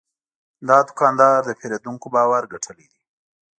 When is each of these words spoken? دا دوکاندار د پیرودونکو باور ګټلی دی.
دا 0.67 0.77
دوکاندار 0.87 1.39
د 1.45 1.49
پیرودونکو 1.59 2.07
باور 2.15 2.43
ګټلی 2.53 2.85
دی. 2.93 3.01